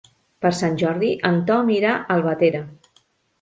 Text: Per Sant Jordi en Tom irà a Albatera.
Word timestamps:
Per 0.45 0.51
Sant 0.59 0.79
Jordi 0.81 1.09
en 1.29 1.37
Tom 1.51 1.69
irà 1.75 1.93
a 1.99 2.01
Albatera. 2.17 2.65